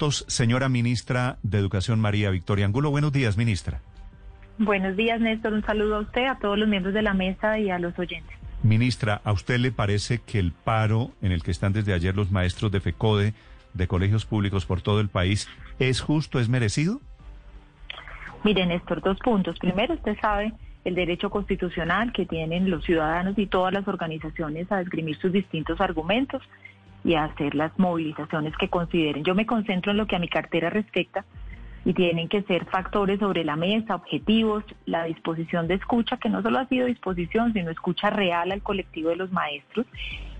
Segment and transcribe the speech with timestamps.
[0.00, 2.90] minutos, señora ministra de Educación María Victoria Angulo.
[2.90, 3.82] Buenos días, ministra.
[4.56, 5.52] Buenos días, Néstor.
[5.52, 8.34] Un saludo a usted, a todos los miembros de la mesa y a los oyentes.
[8.62, 12.30] Ministra, ¿a usted le parece que el paro en el que están desde ayer los
[12.30, 13.34] maestros de FECODE,
[13.74, 16.98] de colegios públicos por todo el país, es justo, es merecido?
[18.42, 19.58] Mire, Néstor, dos puntos.
[19.58, 24.80] Primero, usted sabe el derecho constitucional que tienen los ciudadanos y todas las organizaciones a
[24.80, 26.42] esgrimir sus distintos argumentos
[27.04, 29.24] y hacer las movilizaciones que consideren.
[29.24, 31.24] Yo me concentro en lo que a mi cartera respecta
[31.84, 36.42] y tienen que ser factores sobre la mesa, objetivos, la disposición de escucha, que no
[36.42, 39.86] solo ha sido disposición, sino escucha real al colectivo de los maestros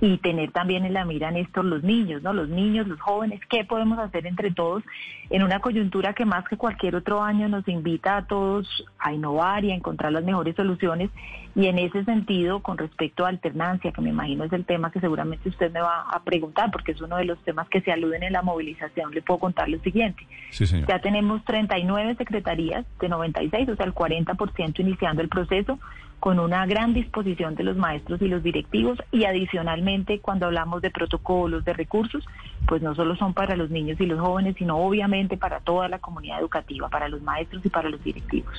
[0.00, 2.32] y tener también en la mira, Néstor, los niños, ¿no?
[2.32, 4.84] Los niños, los jóvenes, ¿qué podemos hacer entre todos
[5.30, 8.66] en una coyuntura que más que cualquier otro año nos invita a todos
[8.98, 11.10] a innovar y a encontrar las mejores soluciones?
[11.56, 15.00] Y en ese sentido, con respecto a alternancia, que me imagino es el tema que
[15.00, 18.22] seguramente usted me va a preguntar, porque es uno de los temas que se aluden
[18.22, 20.24] en la movilización, le puedo contar lo siguiente.
[20.50, 20.88] Sí, señor.
[20.88, 25.80] Ya tenemos 39 secretarías de 96, o sea, el 40% iniciando el proceso
[26.20, 30.90] con una gran disposición de los maestros y los directivos y adicionalmente cuando hablamos de
[30.90, 32.24] protocolos, de recursos,
[32.66, 35.98] pues no solo son para los niños y los jóvenes, sino obviamente para toda la
[35.98, 38.54] comunidad educativa, para los maestros y para los directivos.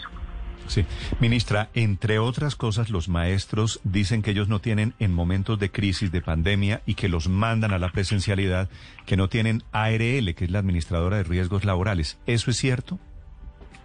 [0.70, 0.86] Sí,
[1.20, 6.12] ministra, entre otras cosas, los maestros dicen que ellos no tienen en momentos de crisis,
[6.12, 8.70] de pandemia, y que los mandan a la presencialidad,
[9.08, 12.20] que no tienen ARL, que es la administradora de riesgos laborales.
[12.28, 13.00] ¿Eso es cierto?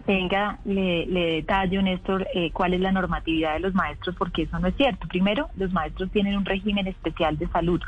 [0.07, 4.59] Venga, le, le detallo, Néstor, eh, cuál es la normatividad de los maestros, porque eso
[4.59, 5.07] no es cierto.
[5.07, 7.81] Primero, los maestros tienen un régimen especial de salud.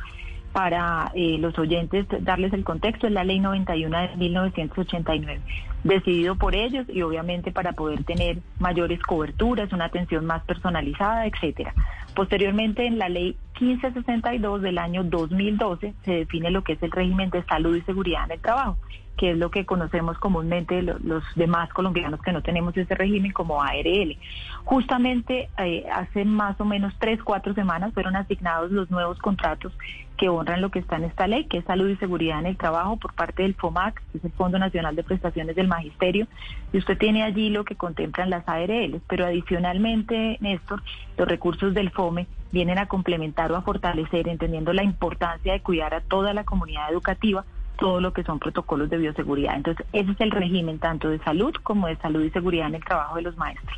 [0.52, 5.42] Para eh, los oyentes, darles el contexto, es la ley 91 de 1989,
[5.84, 11.76] decidido por ellos y obviamente para poder tener mayores coberturas, una atención más personalizada, etcétera.
[12.16, 17.30] Posteriormente, en la ley 1562 del año 2012 se define lo que es el régimen
[17.30, 18.78] de salud y seguridad en el trabajo
[19.18, 23.62] que es lo que conocemos comúnmente los, demás colombianos que no tenemos ese régimen como
[23.62, 24.16] ARL.
[24.64, 29.73] Justamente eh, hace más o menos tres, cuatro semanas fueron asignados los nuevos contratos
[30.17, 32.58] que honran lo que está en esta ley, que es salud y seguridad en el
[32.58, 36.28] trabajo por parte del FOMAC, que es el Fondo Nacional de Prestaciones del Magisterio,
[36.73, 40.82] y usted tiene allí lo que contemplan las ARL, pero adicionalmente, Néstor,
[41.17, 45.94] los recursos del FOME vienen a complementar o a fortalecer, entendiendo la importancia de cuidar
[45.94, 47.46] a toda la comunidad educativa,
[47.78, 49.56] todo lo que son protocolos de bioseguridad.
[49.56, 52.84] Entonces, ese es el régimen tanto de salud como de salud y seguridad en el
[52.84, 53.78] trabajo de los maestros.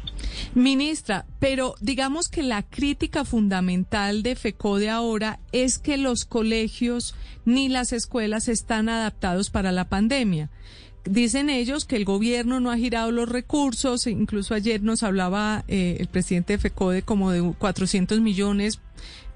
[0.55, 7.15] Ministra, pero digamos que la crítica fundamental de FECODE ahora es que los colegios
[7.45, 10.49] ni las escuelas están adaptados para la pandemia.
[11.05, 15.97] Dicen ellos que el gobierno no ha girado los recursos, incluso ayer nos hablaba eh,
[15.99, 18.79] el presidente de FECODE como de 400 millones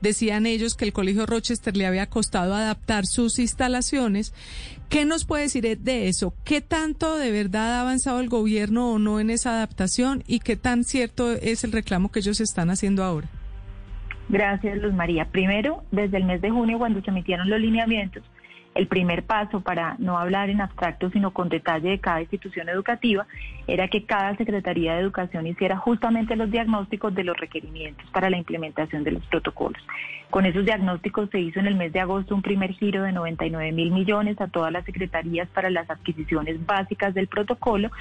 [0.04, 4.34] Decían ellos que el Colegio Rochester le había costado adaptar sus instalaciones.
[4.90, 6.34] ¿Qué nos puede decir de eso?
[6.44, 10.58] ¿Qué tanto de verdad ha avanzado el gobierno o no en esa adaptación y qué
[10.58, 13.30] tan cierto es el reclamo que ellos están haciendo ahora?
[14.28, 15.24] Gracias, Luz María.
[15.32, 18.24] Primero, desde el mes de junio, cuando se emitieron los lineamientos,
[18.76, 23.28] el primer paso para no hablar en abstracto, sino con detalle de cada institución educativa,
[23.68, 28.38] era que cada Secretaría de Educación hiciera justamente los diagnósticos de los requerimientos para la
[28.38, 29.82] implementación de los protocolos.
[30.30, 33.72] Con esos diagnósticos se hizo en el mes de agosto un primer giro de 99
[33.72, 37.92] mil millones a todas las secretarías para las adquisiciones básicas del protocolo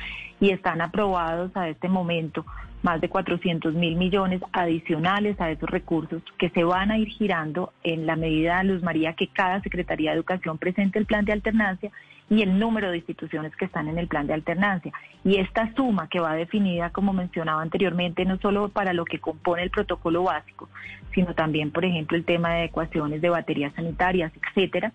[0.41, 2.47] y están aprobados a este momento
[2.83, 7.73] más de 400 mil millones adicionales a esos recursos que se van a ir girando
[7.83, 11.91] en la medida, Luz María, que cada Secretaría de Educación presente el plan de alternancia
[12.33, 14.91] y el número de instituciones que están en el plan de alternancia.
[15.23, 19.65] Y esta suma que va definida, como mencionaba anteriormente, no solo para lo que compone
[19.65, 20.71] el protocolo básico,
[21.15, 24.95] sino también, por ejemplo, el tema de ecuaciones de baterías sanitarias, etcétera,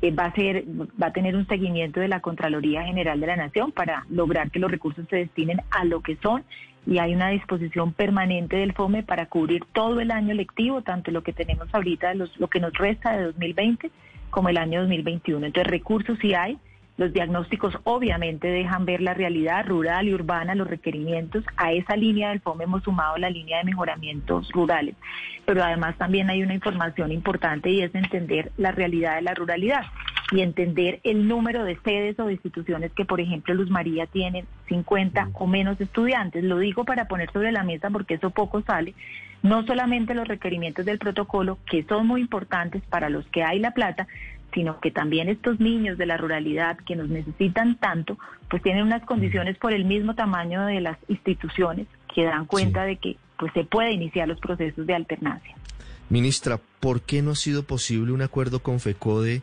[0.00, 0.64] eh, va a ser,
[1.00, 4.58] va a tener un seguimiento de la Contraloría General de la Nación para lograr que
[4.58, 6.42] los recursos se destinen a lo que son
[6.86, 11.22] y hay una disposición permanente del FOME para cubrir todo el año lectivo, tanto lo
[11.22, 13.90] que tenemos ahorita, lo que nos resta de 2020
[14.30, 15.44] como el año 2021.
[15.44, 16.56] Entonces recursos sí hay,
[16.98, 21.44] los diagnósticos obviamente dejan ver la realidad rural y urbana, los requerimientos.
[21.56, 24.96] A esa línea del FOM hemos sumado la línea de mejoramientos rurales.
[25.46, 29.82] Pero además también hay una información importante y es entender la realidad de la ruralidad
[30.32, 34.44] y entender el número de sedes o de instituciones que, por ejemplo, Luz María tiene
[34.66, 36.42] 50 o menos estudiantes.
[36.42, 38.94] Lo digo para poner sobre la mesa porque eso poco sale.
[39.40, 43.70] No solamente los requerimientos del protocolo, que son muy importantes para los que hay la
[43.70, 44.08] plata,
[44.58, 48.18] sino que también estos niños de la ruralidad que nos necesitan tanto,
[48.50, 52.96] pues tienen unas condiciones por el mismo tamaño de las instituciones que dan cuenta de
[52.96, 55.54] que pues se puede iniciar los procesos de alternancia.
[56.10, 59.42] Ministra, ¿por qué no ha sido posible un acuerdo con FECODE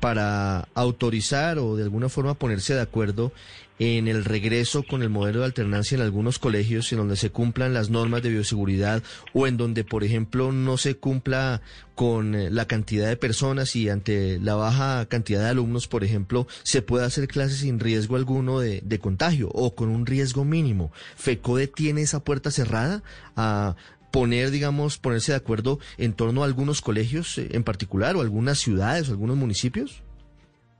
[0.00, 3.32] para autorizar o de alguna forma ponerse de acuerdo
[3.78, 7.74] en el regreso con el modelo de alternancia en algunos colegios en donde se cumplan
[7.74, 9.02] las normas de bioseguridad
[9.32, 11.60] o en donde, por ejemplo, no se cumpla
[11.96, 16.82] con la cantidad de personas y ante la baja cantidad de alumnos, por ejemplo, se
[16.82, 20.92] pueda hacer clases sin riesgo alguno de, de contagio o con un riesgo mínimo.
[21.16, 23.02] ¿FECODE tiene esa puerta cerrada
[23.36, 23.76] a
[24.14, 28.58] poner, digamos, ponerse de acuerdo en torno a algunos colegios eh, en particular o algunas
[28.58, 30.04] ciudades o algunos municipios?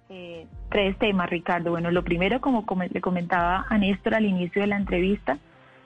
[0.09, 1.73] Eh, tres temas, Ricardo.
[1.73, 5.37] Bueno, lo primero, como le comentaba a Néstor al inicio de la entrevista,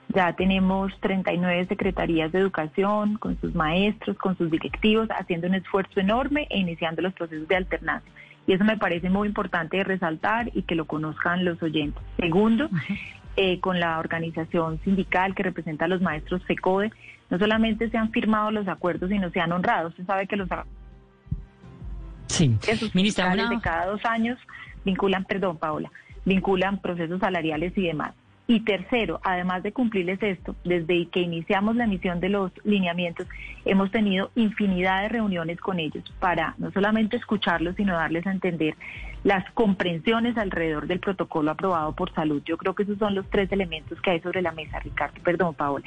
[0.09, 5.99] ya tenemos 39 secretarías de educación con sus maestros, con sus directivos, haciendo un esfuerzo
[5.99, 8.11] enorme e iniciando los procesos de alternancia.
[8.45, 12.03] Y eso me parece muy importante resaltar y que lo conozcan los oyentes.
[12.17, 12.69] Segundo,
[13.37, 16.91] eh, con la organización sindical que representa a los maestros FECODE,
[17.29, 19.89] no solamente se han firmado los acuerdos, sino se han honrado.
[19.89, 20.49] Usted sabe que los
[22.27, 22.57] sí.
[22.93, 24.37] Ministra, de cada dos años
[24.85, 25.91] vinculan, perdón, Paola,
[26.25, 28.13] vinculan procesos salariales y demás.
[28.47, 33.27] Y tercero, además de cumplirles esto, desde que iniciamos la emisión de los lineamientos,
[33.63, 38.75] hemos tenido infinidad de reuniones con ellos para no solamente escucharlos, sino darles a entender
[39.23, 42.41] las comprensiones alrededor del protocolo aprobado por salud.
[42.43, 45.21] Yo creo que esos son los tres elementos que hay sobre la mesa, Ricardo.
[45.23, 45.85] Perdón, Paola.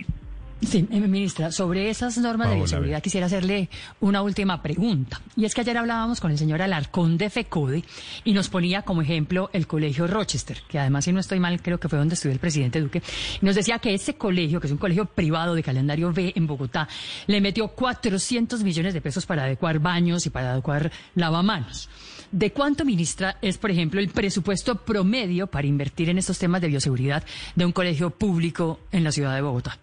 [0.64, 3.68] Sí, eh, ministra, sobre esas normas de bioseguridad quisiera hacerle
[4.00, 5.20] una última pregunta.
[5.36, 7.82] Y es que ayer hablábamos con el señor Alarcón de FECODE
[8.24, 11.80] y nos ponía como ejemplo el colegio Rochester, que además, si no estoy mal, creo
[11.80, 13.02] que fue donde estudió el presidente Duque,
[13.40, 16.46] y nos decía que ese colegio, que es un colegio privado de calendario B en
[16.46, 16.88] Bogotá,
[17.26, 21.88] le metió 400 millones de pesos para adecuar baños y para adecuar lavamanos.
[22.30, 26.68] ¿De cuánto, ministra, es, por ejemplo, el presupuesto promedio para invertir en estos temas de
[26.68, 27.24] bioseguridad
[27.56, 29.78] de un colegio público en la ciudad de Bogotá?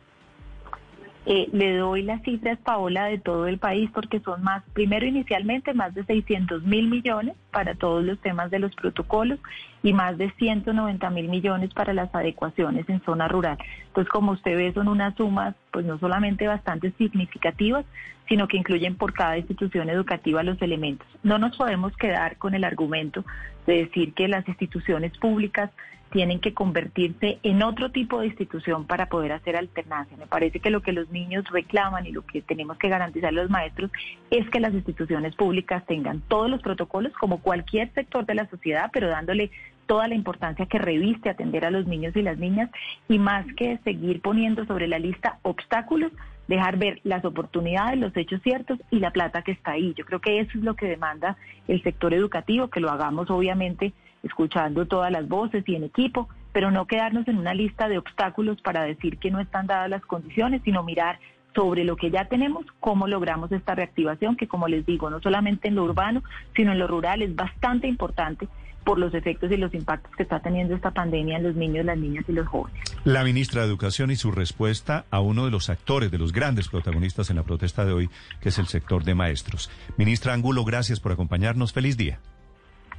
[1.25, 5.74] Eh, le doy las cifras, Paola, de todo el país porque son más, primero inicialmente
[5.74, 9.39] más de 600 mil millones para todos los temas de los protocolos
[9.84, 13.58] y más de 190 mil millones para las adecuaciones en zona rural.
[13.88, 17.86] Entonces, como usted ve, son unas sumas pues no solamente bastante significativas,
[18.28, 21.08] sino que incluyen por cada institución educativa los elementos.
[21.24, 23.26] No nos podemos quedar con el argumento
[23.66, 25.72] de decir que las instituciones públicas
[26.12, 30.18] tienen que convertirse en otro tipo de institución para poder hacer alternancia.
[30.18, 33.50] Me parece que lo que los niños reclaman y lo que tenemos que garantizar los
[33.50, 33.92] maestros
[34.31, 38.90] es que las instituciones públicas tengan todos los protocolos como cualquier sector de la sociedad,
[38.92, 39.52] pero dándole
[39.90, 42.70] toda la importancia que reviste atender a los niños y las niñas
[43.08, 46.12] y más que seguir poniendo sobre la lista obstáculos,
[46.48, 49.96] dejar ver las oportunidades, los hechos ciertos y la plata que está ahí.
[49.98, 51.38] Yo creo que eso es lo que demanda
[51.68, 56.70] el sector educativo, que lo hagamos obviamente escuchando todas las voces y en equipo, pero
[56.70, 60.62] no quedarnos en una lista de obstáculos para decir que no están dadas las condiciones,
[60.64, 61.18] sino mirar
[61.56, 65.68] sobre lo que ya tenemos, cómo logramos esta reactivación, que como les digo, no solamente
[65.68, 66.24] en lo urbano,
[66.56, 68.48] sino en lo rural es bastante importante
[68.84, 71.98] por los efectos y los impactos que está teniendo esta pandemia en los niños, las
[71.98, 72.80] niñas y los jóvenes.
[73.04, 76.69] La ministra de Educación y su respuesta a uno de los actores, de los grandes
[76.69, 78.10] protagonistas en la protesta de hoy,
[78.42, 79.69] que es el sector de maestros.
[79.98, 81.74] Ministra Angulo, gracias por acompañarnos.
[81.74, 82.19] Feliz día.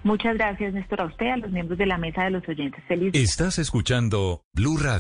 [0.03, 2.83] Muchas gracias, Néstor, a usted, a los miembros de la mesa de los oyentes.
[2.89, 4.99] Feliz Estás escuchando Blue Radio.